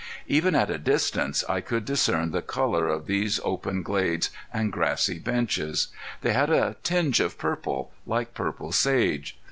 [0.25, 5.19] Even at a distance I could discern the color of these open glades and grassy
[5.19, 5.89] benches.
[6.21, 9.37] They had a tinge of purple, like purple sage.